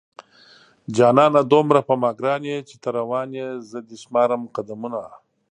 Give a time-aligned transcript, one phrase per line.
[0.95, 5.01] جانانه دومره په ما گران يې چې ته روان يې زه دې شمارم قدمونه